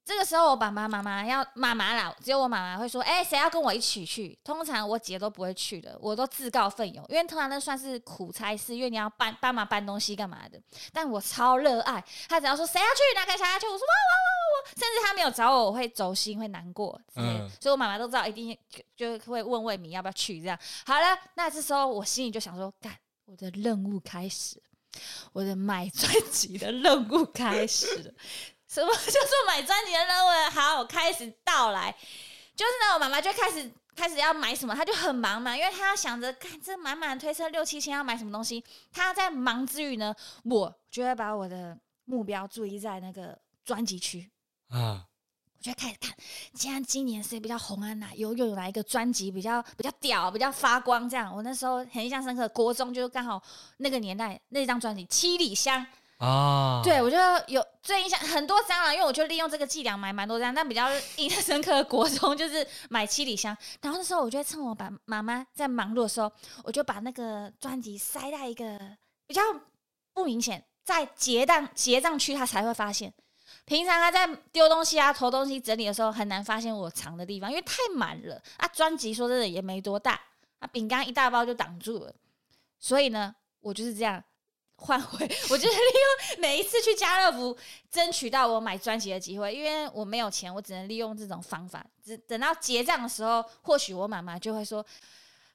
[0.08, 10.58] 这个时候，我爸爸妈妈要妈妈啦，只有我妈妈会说：“哎，谁要跟我一起去？”通常我姐都不会去的，我都自告奋勇，因为通常那算是苦差事，因为你要搬帮忙搬东西干嘛的。
[10.94, 16.98] 但我超热爱，他只要说谁要去，哪个谁要去，我说哇哇哇哇，甚至他没有找我，我会走心，会难过。
[17.18, 18.58] 嗯，所以我妈妈都知道，一定
[18.96, 20.40] 就就会问魏敏要不要去。
[20.40, 24.64] 这样好了，那这时候我心里就想说：干，我的任务开始，
[25.34, 28.16] 我的买专辑的任务开始。
[28.68, 30.50] 什么 叫做买专辑的任务？
[30.52, 31.96] 好，我开始到来。
[32.56, 38.64] 就是呢，我妈妈就开始开始要买什么，她就很忙嘛，因为她要想着，看这满满推车六七千要买什么东西。
[38.92, 44.28] 她在忙之余呢，我就会把我的目标注意在那个专辑区
[44.70, 45.06] 啊，
[45.56, 46.16] 我就开始看，
[46.54, 47.94] 既然今年谁比较红啊？
[47.94, 51.08] 哪有有哪一个专辑比较比较屌，比较发光？
[51.08, 53.40] 这样，我那时候很印象深刻，国中就刚好
[53.78, 55.86] 那个年代那张专辑《七里香》。
[56.18, 57.16] 啊，对，我就
[57.48, 66.32] 有最印象很多张啊，因为我就利用这个伎俩买蛮多张，但比较印象深刻的国中就是买七里香，然后那时候我就趁我爸妈妈在忙碌的时候，
[66.64, 68.80] 我就把那个专辑塞在一个
[69.28, 69.42] 比较
[70.12, 73.14] 不明显，在结账结账区他才会发现，
[73.66, 78.68] 平常他在丢东西啊、投东西、整理的时候很难发现我藏的地方，因为太满了啊。
[78.70, 80.20] 专辑说真的也没多大，
[80.58, 82.12] 啊，饼干一大包就挡住了，
[82.80, 84.24] 所以呢，我就是这样。
[84.78, 85.82] 换回，我就是利
[86.32, 87.58] 用每一次去家乐福
[87.90, 91.84] 争取到我买专辑的机会，因为我没有钱，我只能利用这种方法。
[92.06, 94.86] 只等到结账的时候，或许我妈妈就会说，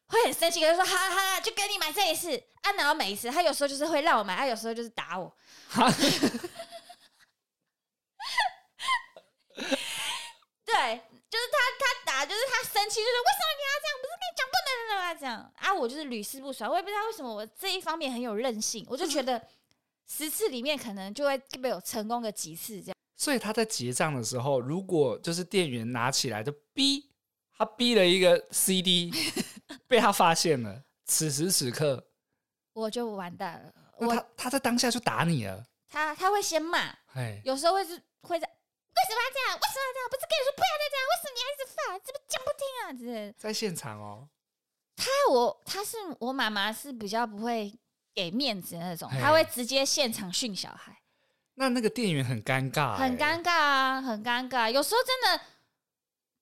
[0.09, 5.33] 会很生气，就说：“好好，就给你买这一次。”啊，然后每一次，她有时候就是会让我买，他有时候就是打我。
[10.67, 11.01] 对。
[11.33, 13.93] 就是他，他打，就是他生气，就是为什么你要这样？
[13.97, 15.15] 不是跟你讲不能的吗？
[15.15, 19.43] 这样啊，我就是屡试不爽，我也不知道为什么我这一方面很有韧性，我就觉得
[20.07, 22.97] 十次里面可能就会被我成功个几次这样。
[23.17, 27.09] 所以他在结账的时候，如果就是店员拿起来就逼
[27.57, 29.11] 他逼了一个 CD，
[29.89, 32.09] 被他发现了，此时此刻
[32.75, 33.73] 我就完蛋了。
[33.97, 38.47] 我他他在当下就打你了，他他会先骂，嘿有时候会是会在。
[39.03, 39.59] 为什么要这样？
[39.59, 40.07] 为什么要这样？
[40.07, 41.05] 不是跟你说不要再这样？
[41.11, 41.79] 为什么你还一直发？
[41.99, 42.85] 这不讲不听啊？
[42.95, 44.29] 这在现场哦。
[44.97, 47.73] 他我他是我妈妈是比较不会
[48.15, 50.97] 给面子的那种，他会直接现场训小孩。
[51.55, 54.71] 那那个店员很尴尬，很尴尬啊，很尴尬。
[54.71, 55.45] 有时候真的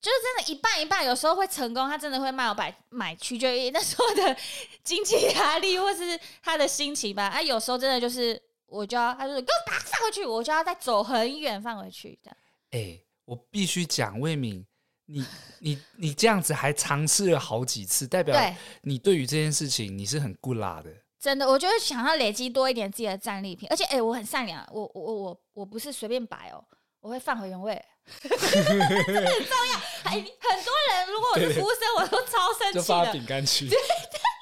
[0.00, 4.36] 就是真的，一半一半，有时候会成功，他真的会卖我买买去，就那时候的
[4.84, 7.24] 经济压力或是他的心情吧。
[7.34, 12.36] 啊，有时候真的就是，我就要他就给我打放回去，我就要再走很远放回去这样。
[12.70, 14.64] 哎、欸，我必须讲，魏敏，
[15.06, 15.26] 你
[15.59, 18.37] 你你这样子还尝试了好几次，代表
[18.83, 20.90] 你对于这件事情你是很顾拉的。
[21.18, 26.64] 真的，我就是想要累积多一点自己的战利品，而且哎、欸，我很善良，我我我我不是随便摆哦，
[27.00, 27.85] 我会放回原位。
[28.20, 32.72] 这个很重要，哎很多人，如果我是服务生，我都超生气的。
[32.72, 33.78] 就放饼干区， 对，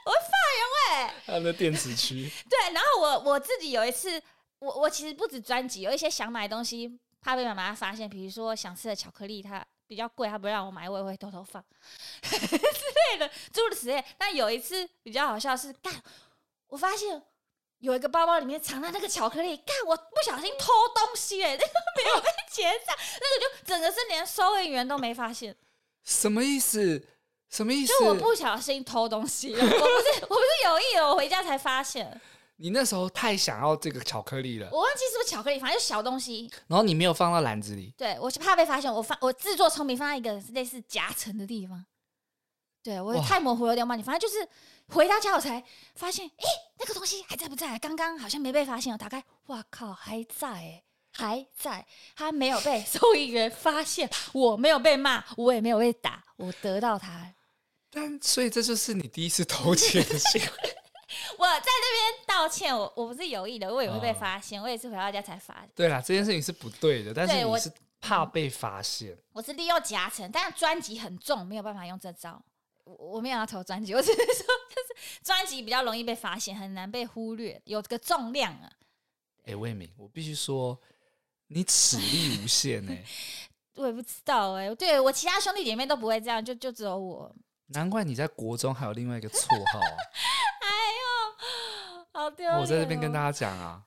[0.06, 1.12] 我会放原位。
[1.26, 2.30] 还有那电子区。
[2.48, 4.22] 对，然后我我自己有一次，
[4.60, 11.64] 我我其实不止专辑，有一些想买的东西，怕被妈妈发现，比如说想吃的巧克力，它比较贵，它不让我买，我也会偷偷放
[12.22, 14.04] 之类的，诸如此类。
[14.16, 15.92] 但有一次比较好笑是，干，
[16.68, 17.22] 我发现。
[17.80, 22.86] 有一个包包里面藏了那个巧克力，干我不小心偷东西哎，那 个没有被结账，
[23.20, 25.54] 那个就整个是连收银员都没发现。
[26.02, 27.06] 什么意思？
[27.48, 27.92] 什么意思？
[27.96, 32.20] 就我不小心偷东西了，我不是 我不是有意的，我回家才发现。
[32.60, 36.50] 你那时候太想要这个巧克力了，我忘记是不是巧克力，反正就小东西。
[36.66, 41.86] 然后你没有放到篮子里，对，我是怕被发现，我放我自作聪明放在一个类似夹层的地方。
[42.82, 44.48] 对，我太模糊了，有点忘记，反正就是
[44.88, 45.62] 回到家我才
[45.94, 46.44] 发现，哎，
[46.80, 47.78] 那个东西还在不在？
[47.78, 57.32] 刚刚好像没被发现，我打开，哇靠，还在，哎，还在，他没有被收银员发现，我没有被骂，我也没有被打，我得到它。
[57.90, 60.74] 但所以这就是你第一次偷钱的行为。
[61.38, 65.70] 我在那边道歉，我我不是有意的，我也会被发现，哦、我也是回到家才发现。
[65.74, 69.10] 对啦，这件事情是不对的，但是你是怕被发现。
[69.32, 72.42] 我，我是利用夹层，但是专辑很重，没有办法用这招。
[72.84, 78.70] 我没有要投专辑， 我只是说，就是专辑比较容易被发现，很难被忽略，有这个重量啊。
[79.44, 80.78] 哎、欸，魏敏，我必须说，
[81.48, 83.04] 你齿力无限哎、欸。
[83.76, 87.34] 我也不知道哎、欸，对我其他兄弟姐妹都不会这样，就就只有我。
[87.68, 89.96] 难怪你在国中还有另外一个绰号啊！
[92.18, 92.58] 哎呦，好丢、哦！
[92.60, 93.80] 我在这边跟大家讲啊，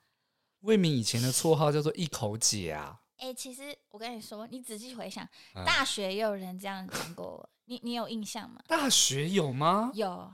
[0.61, 2.97] 魏敏以前的绰号叫做一口姐啊。
[3.17, 7.49] 哎、欸，其实我跟你说，你仔细回想，嗯、大学也有人这样讲过我。
[7.65, 8.61] 你你有印象吗？
[8.67, 9.91] 大学有吗？
[9.93, 10.31] 有，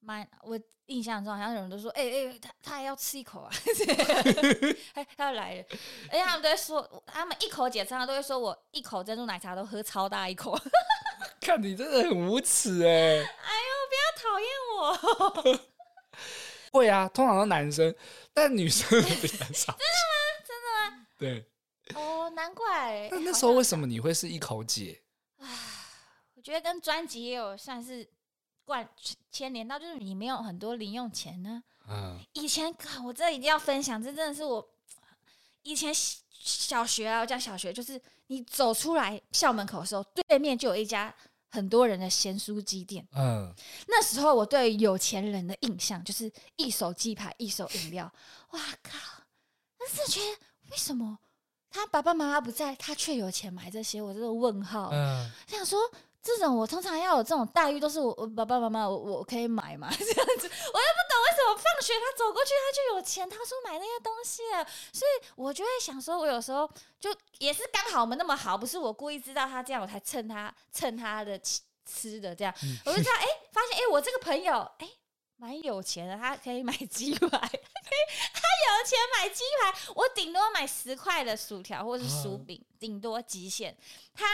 [0.00, 3.50] 蛮我印象中好像有人都说，哎、欸、哎、欸，他他还要吃一口啊，
[4.94, 5.64] 他他要来了，
[6.10, 10.58] 而且他们都会说，他们一口姐常常都会说我一口珍珠奶茶都喝超大一口，
[11.40, 12.90] 看你真的很无耻哎！
[12.90, 14.48] 哎呦，不要讨厌
[15.54, 15.77] 我！
[16.78, 17.94] 会啊，通常都男生，
[18.32, 18.88] 但女生
[19.20, 19.76] 比较少。
[19.76, 20.16] 真的吗？
[20.46, 21.06] 真的吗？
[21.18, 21.44] 对。
[21.94, 23.08] 哦，难怪。
[23.10, 25.00] 那那时候为什么你会是一口姐？
[26.34, 28.08] 我觉得跟专辑也有算是
[28.64, 28.88] 关
[29.30, 31.62] 牵连到，就是你没有很多零用钱呢。
[31.88, 34.66] 嗯，以前我这一定要分享，这真的是我
[35.62, 35.92] 以前
[36.30, 41.14] 小学啊，我讲小学，就是你走出来校门口的时候，对面就有一家
[41.48, 43.06] 很多人的咸酥鸡店。
[43.14, 43.52] 嗯，
[43.86, 48.12] 那时候我对有钱人的印象就是一手鸡排，一手饮料。
[48.50, 48.98] 哇靠！
[49.78, 50.26] 但是觉得
[50.70, 51.18] 为什么
[51.70, 54.00] 他爸爸妈妈不在，他却有钱买这些？
[54.00, 54.90] 我这个问号。
[54.92, 55.78] 嗯，想说。
[56.20, 64.42] 这种我通常要有这种待遇，都是我我爸爸妈妈我我可以买嘛， 这样子，我又不懂为什么放学他走过去他就有钱，他说买那些东西，
[64.92, 66.68] 所以我就会想说，我有时候
[67.00, 71.40] 就也是刚好我们那么好，不是我故意知道他这样，我才蹭他蹭他的
[71.86, 72.52] 吃的这样，
[72.84, 74.90] 我就知道哎，发现哎，我这个朋友哎
[75.36, 83.74] 蛮有钱的，他可以买鸡排， 他有钱买鸡排，我顶多买十块的薯条或是薯饼，顶多极限，
[84.12, 84.26] 他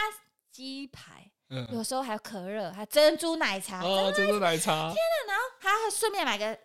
[0.51, 1.31] 鸡排。
[1.49, 4.95] 嗯、有时候还有可乐，还珍珠奶茶，哦，珍珠奶茶，天
[5.27, 5.33] 哪！
[5.33, 6.57] 然后还还顺便买个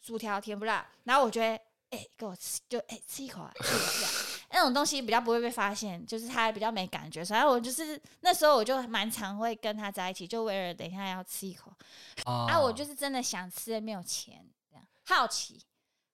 [0.00, 0.86] 薯条，甜不辣。
[1.04, 1.48] 然后我觉得，
[1.90, 4.12] 哎、欸，给我吃，就哎、欸、吃一口啊， 吃一口
[4.54, 7.24] 那种东西比较不会被发现，就是他比较没感觉。
[7.24, 11.70] 所以，我就是那时候我就蛮常会跟他在一起，就为了等一下要吃一口。
[12.24, 15.60] 哦、啊，我就是真的想吃，没有钱，这样好奇，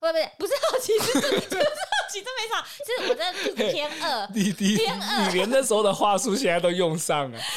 [0.01, 7.39] 不不不，不是好奇，是就是好奇，真没错，是我真的肚子偏饿， 你你偏饿，你连那时候的话术现在都用上了。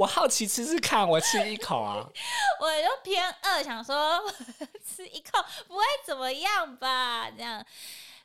[0.00, 2.08] 我好奇吃吃看，我吃一口啊！
[2.58, 4.18] 我就偏饿，想说
[4.82, 7.30] 吃一口不会怎么样吧？
[7.30, 7.62] 这样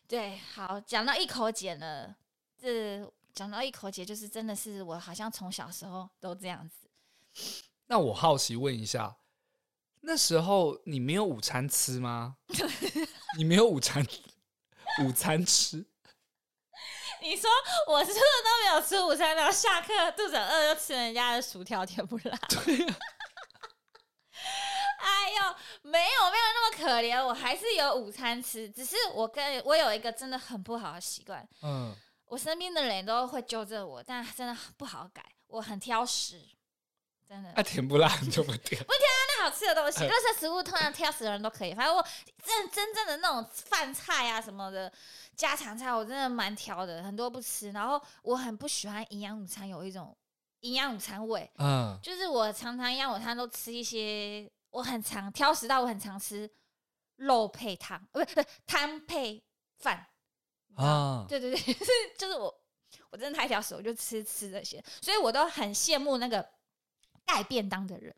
[0.08, 2.16] 对，好，讲到一口姐了，
[2.58, 6.88] 这讲到一口姐，就是真的是我好像从小时候都这样子。
[7.88, 9.18] 那我好奇问一下，
[10.00, 12.38] 那时候你没有午餐吃吗？
[13.38, 14.02] 你没有午餐
[15.04, 15.86] 午餐吃？
[17.26, 17.50] 你说
[17.88, 22.38] 我是不是都没有吃午餐，然后下课肚子饿就吃人家的薯条甜不辣？
[22.48, 22.96] 对啊。
[25.00, 31.48] 哎呦，没有没有那么可怜，我还是有午餐吃，只是我跟我有一个真的很不好的习惯。
[31.64, 31.96] 嗯。
[32.28, 35.24] 我身边的人都会纠正我，但真的不好改。
[35.48, 36.42] 我很挑食，
[37.28, 37.52] 真的。
[37.56, 38.82] 那、啊、甜不辣就不甜。
[38.86, 41.74] 不甜啊，那好吃的东西，垃圾食物通常挑食的人都可以。
[41.74, 42.06] 反正我
[42.44, 44.92] 真真正的那种饭菜啊什么的
[45.36, 47.72] 家常菜，我真的蛮挑的，很多不吃。
[47.72, 50.16] 然后我很不喜欢营养午餐有一种
[50.62, 56.50] 营养午餐味，嗯，就是我常常营养午餐都吃一些，我很常挑食到我很常吃
[57.18, 59.44] 肉配汤，不是不是汤配
[59.80, 60.08] 饭
[60.76, 62.62] 啊，对对对，是 就是我。
[63.12, 66.46] 我真的太挑食，我就吃吃这些，所以我都很羡慕那个
[67.26, 68.16] 带便当的人，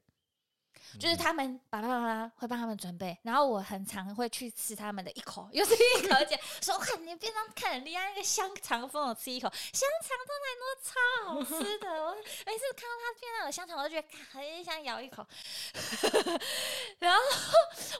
[0.99, 10.91] 就是他们爸爸妈妈会帮他们准备，然后我很常会去吃他们的一口，又是一口， 而且说哇，你便当看很厉害，那个香肠分我吃一口，香肠都来多超
[11.25, 12.15] 好吃的，我
[12.45, 15.25] 每次看到他便当有香肠，我都觉得很想咬一口，
[16.99, 17.19] 然后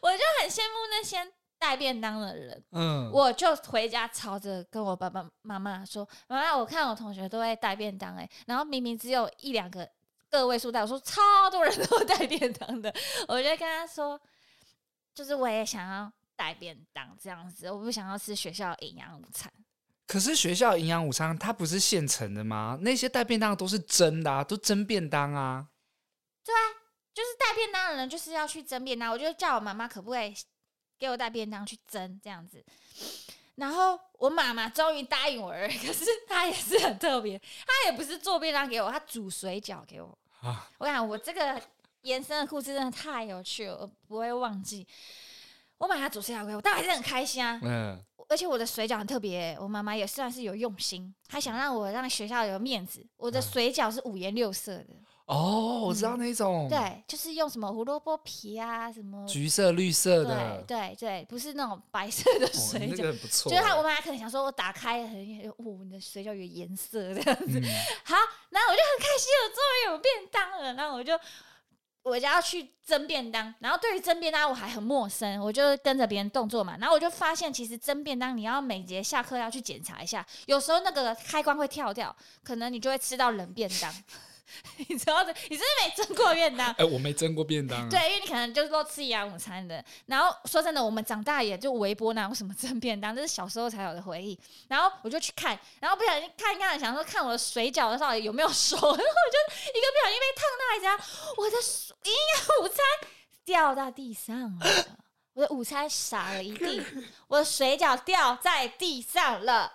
[0.01, 1.31] 我就很羡慕那些。
[1.59, 9.89] 带便当的人，嗯，我就回家吵着跟我爸爸妈妈说：“妈妈，我看我同学都会带便当，哎，然后明明只有一两个
[10.29, 12.93] 个位数带，我说超多人都 带便当的，
[13.27, 14.19] 我就跟他说，
[15.13, 19.51] 就是我也想要带便当这样子，我不想要吃学校营养午餐。
[20.05, 22.77] 可是学校营养午餐它不是现成的吗？
[22.81, 25.67] 那些带便当都是蒸的啊，都蒸便当啊。
[26.43, 26.63] 对啊，
[27.13, 30.35] 就是带便当的人就是要去蒸便当，我就叫我妈妈可不可以。”
[30.99, 32.65] 给我带便当去蒸这样子，
[33.57, 35.67] 然后我妈妈终于答应我了。
[35.67, 40.17] 可是她也是很特别，她也不是做便当给我，她煮水饺给我。
[40.41, 41.61] 啊、我想我这个
[42.03, 44.87] 延伸的故事真的太有趣了，我不会忘记。
[45.77, 47.59] 我把她煮水饺给我，但还是很开心啊。
[47.63, 48.01] 嗯。
[48.29, 53.05] 而且我的水饺很特别，我妈妈也算是有用心，她想让我让学校有面子。
[53.15, 54.87] 我的水饺是五颜六色的。
[55.27, 63.51] 哦，我知道那种、嗯，对，就是用什么胡萝卜皮啊，什么橘色、绿色的，对对对，不是那种白色的水饺，哦、那个不错。
[63.51, 65.17] 就是他，我妈妈可能想说，我打开很，
[65.57, 67.59] 哦，你的水饺有颜色这样子。
[67.59, 67.63] 嗯、
[68.05, 68.15] 好，
[68.51, 70.73] 然后我就很开心，我终于有便当了。
[70.75, 71.19] 然后我就
[72.03, 76.77] 我就要去蒸便当，然后对于蒸便当我还很陌生，我就跟着别人动作嘛。
[76.79, 83.93] 然后我就发现，其实蒸便当你要每节下课要去检查一下，有时候那个开关会跳掉，可能你就会吃到冷便当。
[84.87, 86.67] 你知道的，你是不是没蒸过便当？
[86.75, 87.87] 哎、欸，我没蒸过便当、啊。
[87.89, 89.83] 对，因为你可能就是都吃营养午餐的。
[90.05, 93.15] 然后说真的，我们长大也就微波，哪有什么蒸便当？
[93.15, 94.37] 这是小时候才有的回忆。
[94.67, 100.95] 然后我就去看，然后不小心看一看，想说看我的水饺的时候有没有熟， 然后我就一个不小心被烫到一下，
[101.37, 101.57] 我的
[102.09, 102.77] 营养午餐
[103.43, 104.65] 掉到地上了，
[105.33, 106.83] 我的午餐洒了一地，
[107.27, 109.73] 我的水饺掉在地上了。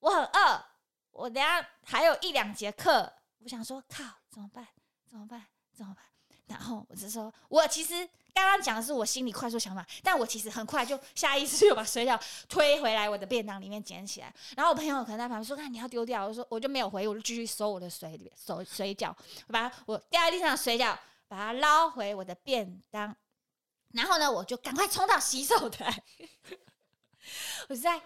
[0.00, 0.64] 我很饿，
[1.10, 3.12] 我等下还有一两节课。
[3.48, 4.66] 我想说，靠，怎么办？
[5.10, 5.42] 怎么办？
[5.74, 6.04] 怎么办？
[6.48, 14.30] 然后我就说，我其实刚刚讲的是我心里快速想法，但我其实很快就下意识就把水饺推回来我的便当里面捡起来。
[14.54, 19.14] 然后我朋友可能在旁边说：“看你要丢掉。”我说：“我就没有回，我就继续收我的水里面，收水饺，
[19.46, 20.94] 我把我掉在地上的水饺
[21.26, 23.16] 把它捞回我的便当。
[23.94, 26.02] 然后呢，我就赶快冲到洗手台，
[27.70, 27.98] 我在。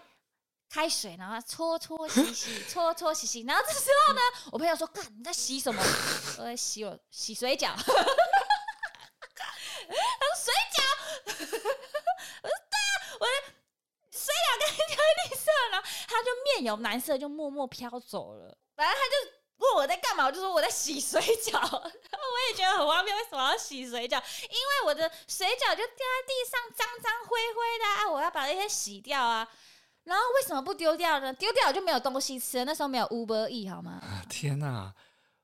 [0.73, 3.41] 开水，然后搓搓洗洗，搓搓洗洗。
[3.41, 5.79] 然后这时候呢，我朋友说：“干，你在洗什么？”
[6.39, 7.67] 我在洗我洗水饺。
[7.77, 7.93] 他说
[10.33, 10.81] ：“水饺。”
[12.41, 13.31] 我说：“对啊，我的
[14.09, 18.57] 水饺刚掉在地上了。”他就面有难色，就默默飘走了。
[18.75, 19.13] 反正他就
[19.57, 21.53] 问我在干嘛，我就说我在洗水饺。
[21.61, 21.91] 我
[22.49, 24.19] 也觉得很荒谬，为什么要洗水饺？
[24.49, 29.47] 因为我的水饺就掉在地上，脏脏灰灰的啊，我要把那些洗掉啊。
[30.03, 31.31] 然后为什么不丢掉呢？
[31.33, 32.65] 丢掉就没有东西吃了。
[32.65, 33.99] 那时候没有 Uber E 好吗？
[34.03, 34.93] 啊、天哪，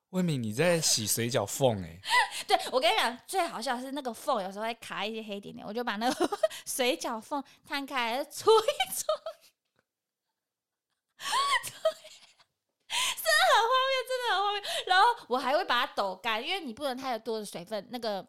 [0.10, 1.98] 魏敏你在洗水饺缝哎！
[2.46, 9.06] 对，我跟你讲，最好笑的是那个缝有时候会卡一些黑点点，我就把那个水饺缝摊开来搓一搓，
[11.64, 14.62] 真的很荒谬，真的很荒谬。
[14.88, 18.28] 然后我还会把它抖干，因为你不能太多的水分，那个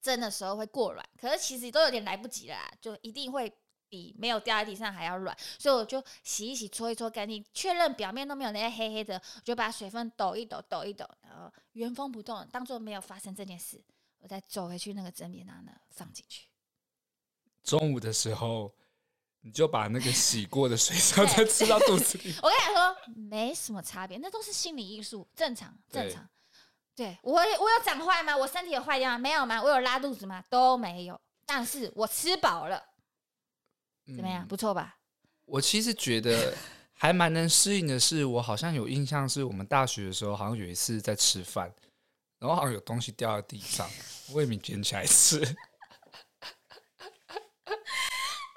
[0.00, 1.04] 蒸的时候会过软。
[1.20, 3.52] 可是其实都有点来不及了，就一定会。
[3.92, 13.78] 比没有掉在地上还要软，所以我就洗一洗、搓一搓干净，确认表面都没有那些黑黑的，我就把水分抖一抖、抖一抖，然后原封不动，当做没有发生这件事。
[14.18, 16.46] 我再走回去那个蒸便当呢，放进去。
[17.62, 18.72] 中午的时候，
[19.42, 22.34] 你就把那个洗过的水饺再吃到肚子里。
[22.42, 22.96] 我跟你说，
[23.28, 26.26] 没什么差别，那都是心理因素，正常正常。
[26.94, 28.34] 对，对我，我有长坏吗？
[28.34, 29.18] 我身体有坏掉吗？
[29.18, 29.62] 没有吗？
[29.62, 30.42] 我有拉肚子吗？
[30.48, 31.20] 都没有。
[31.44, 32.82] 但是我吃饱了。
[34.06, 34.46] 怎么样？
[34.46, 34.96] 不错吧？
[35.46, 36.54] 我其实觉得
[36.94, 41.72] 还蛮能适应的是，我好像有印象，是我们大学的时候，好像有一次在吃饭，
[42.38, 43.88] 然后好像有东西掉在地上，
[44.32, 45.38] 魏敏捡起来吃。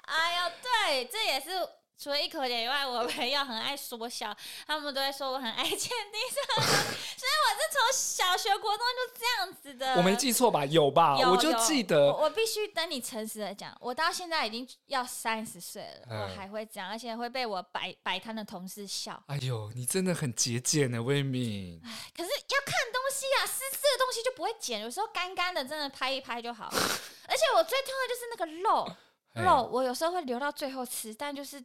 [0.06, 1.50] 哎呦，对，这也是
[1.98, 4.36] 除了一口脸以外，我朋友很爱说笑，
[4.66, 9.94] 他们都会说我很爱捡地上， 所以我是从小学、国中就这样子的。
[9.94, 10.64] 我没记错吧？
[10.66, 11.16] 有吧？
[11.18, 12.06] 有我就记得。
[12.06, 19.20] 我，我必须等你诚实的讲，我到现在已经要三十岁了，嗯、我还会这样，而且会被我摆摆摊的同事笑。
[19.28, 21.80] 哎呦，你真的很节俭呢，魏敏。
[22.14, 26.66] 可是要看东西啊，湿湿的东西就不会捡，有时候干干的真的拍一拍就好。
[27.28, 28.96] 而且我最痛的就是那个肉
[29.42, 31.64] 肉，我有时候会留到最后吃，但就是。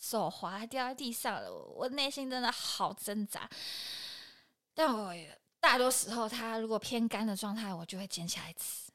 [0.00, 3.48] 手滑掉在地上了，我内心真的好挣扎。
[4.74, 5.14] 但我
[5.60, 8.90] 大多时候，它如果偏干的状态，我就会捡起来吃。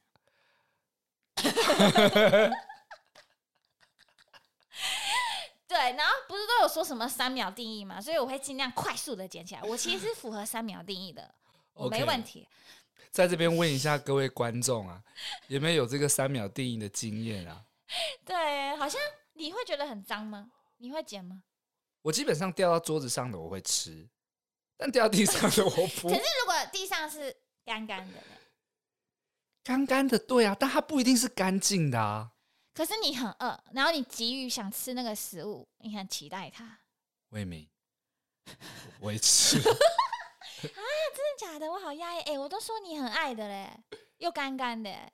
[5.67, 8.01] 对，然后不是都有说什么三秒定义嘛？
[8.01, 9.61] 所以我会尽量快速的捡起来。
[9.63, 11.35] 我其实是符合三秒定义的，
[11.73, 12.47] 我没问题。
[12.47, 13.09] Okay.
[13.11, 15.01] 在这边问一下各位观众啊，
[15.47, 17.63] 有没有有这个三秒定义的经验啊？
[18.25, 18.99] 对，好像
[19.33, 20.51] 你会觉得很脏吗？
[20.77, 21.43] 你会捡吗？
[22.01, 24.07] 我基本上掉到桌子上的我会吃，
[24.77, 25.69] 但掉地上的我
[26.01, 26.09] 不。
[26.09, 28.27] 可是如果地上是干干的呢？
[29.63, 32.31] 干干的，对啊，但它不一定是干净的啊。
[32.73, 36.79] 可是你很饿，然后你急于想吃那个食物，你很期待它。
[37.29, 37.67] 魏敏，
[38.45, 39.57] 我不会吃。
[39.65, 39.71] 啊，
[40.61, 41.71] 真的假的？
[41.71, 42.19] 我好压抑。
[42.21, 43.71] 哎，我都说你很爱的嘞，
[44.17, 45.11] 又干干的，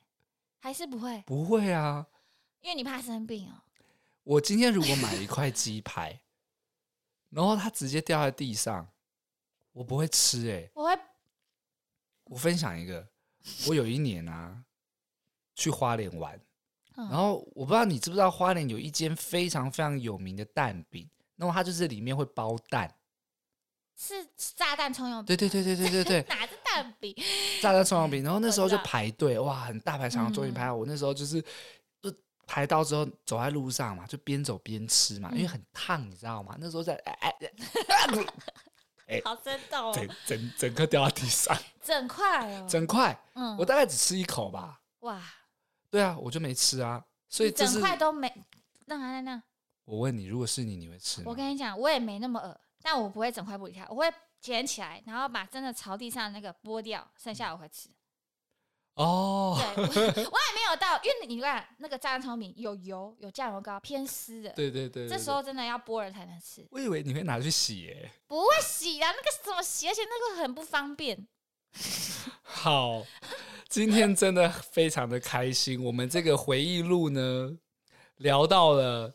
[0.59, 1.23] 还是不会？
[1.25, 2.05] 不会啊，
[2.59, 3.63] 因为你怕生病哦。
[4.23, 6.21] 我今天如果买一块鸡排，
[7.29, 8.87] 然后它直接掉在地上，
[9.71, 10.71] 我不会吃哎、欸。
[10.75, 10.99] 我会。
[12.25, 13.05] 我分享一个，
[13.67, 14.63] 我有一年啊，
[15.55, 16.39] 去花莲玩，
[16.95, 22.93] 然后我不知道你知不知道花莲有一间非常非常有名的蛋饼，然后它就是里面会包蛋，
[23.97, 25.25] 是炸弹葱油饼。
[25.25, 27.13] 对对对对对对对， 哪是蛋饼？
[27.59, 28.23] 炸弹葱油饼。
[28.23, 30.75] 然后那时候就排队，哇，很大排长龙，终于排到。
[30.75, 31.43] 我那时候就是。
[32.51, 36.57] 排到之后，走在路上嘛，就边走边吃嘛，嗯、因为很烫，你知道吗？
[36.59, 37.33] 那时候在哎哎
[39.07, 44.81] 哎，好生动哦，整整整颗掉到地上，整块哦，整块，嗯，我大概只吃一口吧。
[44.99, 45.21] 哇，
[45.89, 48.29] 对啊，我就没吃啊，所以整块都没。
[48.85, 49.41] 那那那，
[49.85, 51.27] 我问你，如果是你，你会吃吗？
[51.27, 57.87] 我跟你讲，我也没那么饿，但我不会整块不离开，我会捡起来，然后把真的朝地上那个剥掉，剩下我会吃。
[58.95, 64.49] 哦，对，我，我也没有到，因为你看那个炸酱面有油，有酱油膏，偏湿的。
[64.51, 66.67] 对对，对这时候真的要剥了才能吃。
[66.71, 69.87] 我以为你会拿去洗耶，不会洗啊，那个怎么洗？
[69.87, 71.25] 而且那个很不方便。
[72.43, 73.01] 好，
[73.69, 77.57] 今天真的非常的开心，我们这个回忆录呢，
[78.17, 79.13] 聊到了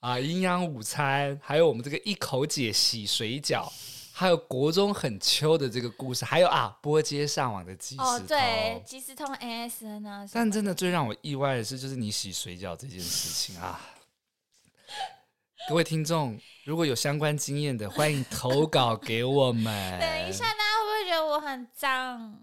[0.00, 3.70] 啊营养午餐，还有我们这个一口姐洗水饺。
[4.22, 10.24] 还有国中很秋的这个故事，还有啊，波接上网的即时通，哦，对，即时通 ASN 啊。
[10.32, 13.80] 但真的最让我意外的是，就是你洗水饺这件事情啊。
[15.68, 19.64] 各位听众，如果有相关经验的，欢迎投稿给我们。
[19.98, 22.38] 等一下，大家会不会觉得我很脏？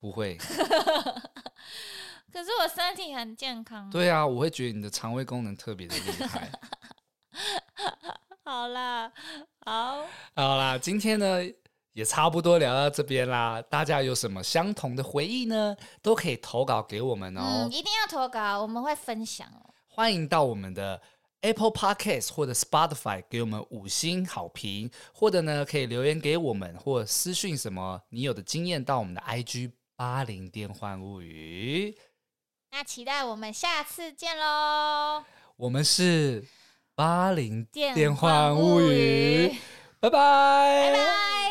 [0.00, 0.36] 不会。
[2.32, 3.88] 可是我身体很健康。
[3.90, 6.50] 对啊，我会觉得你的肠胃功能特别的厉害。
[8.46, 9.12] 好啦，
[9.64, 11.42] 好，好啦，今天呢
[11.94, 13.60] 也差不多聊到这边啦。
[13.62, 15.76] 大家有什么相同的回忆呢？
[16.00, 17.42] 都可以投稿给我们哦。
[17.42, 19.74] 嗯，一定要投稿，我们会分享哦。
[19.88, 21.02] 欢迎到我们的
[21.40, 31.98] Apple Podcast 或者 Spotify 给我们五星好评，或者呢可以留言给我们，或私讯什么你有的经验到我们的 IG 八零电幻物语。
[32.70, 35.24] 那期待我们下次见喽。
[35.56, 36.44] 我们是。
[36.96, 39.54] 八零电话物语，
[40.00, 40.90] 拜拜。
[40.90, 41.45] 拜拜。